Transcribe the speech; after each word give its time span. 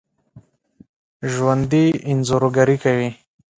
ژوندي 1.33 1.85
انځورګري 2.09 2.75
کوي 2.83 3.09